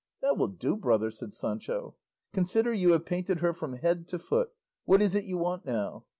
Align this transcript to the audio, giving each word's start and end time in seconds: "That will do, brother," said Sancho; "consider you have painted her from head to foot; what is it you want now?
"That 0.23 0.35
will 0.35 0.47
do, 0.47 0.77
brother," 0.77 1.11
said 1.11 1.31
Sancho; 1.31 1.95
"consider 2.33 2.73
you 2.73 2.93
have 2.93 3.05
painted 3.05 3.37
her 3.41 3.53
from 3.53 3.73
head 3.73 4.07
to 4.07 4.17
foot; 4.17 4.49
what 4.83 4.99
is 4.99 5.13
it 5.13 5.25
you 5.25 5.37
want 5.37 5.63
now? 5.63 6.05